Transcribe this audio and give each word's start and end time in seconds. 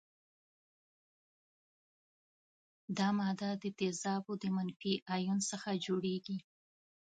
دا 2.97 3.07
ماده 3.19 3.49
د 3.63 3.65
تیزابو 3.79 4.33
د 4.41 4.43
منفي 4.55 4.93
ایون 5.15 5.39
څخه 5.49 5.69
جوړیږي. 5.85 6.37